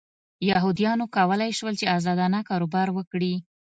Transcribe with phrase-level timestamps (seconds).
[0.49, 3.33] یهودیانو کولای شول چې ازادانه کاروبار وکړي.